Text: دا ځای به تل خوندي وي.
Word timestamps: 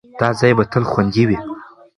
دا 0.19 0.29
ځای 0.39 0.51
به 0.57 0.63
تل 0.71 0.83
خوندي 0.91 1.23
وي. 1.27 1.37